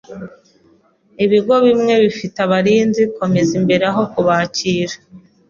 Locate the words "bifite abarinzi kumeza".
2.03-3.53